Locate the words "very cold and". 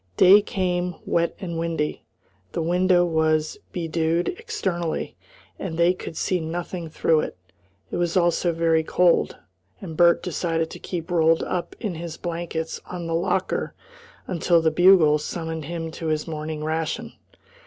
8.51-9.95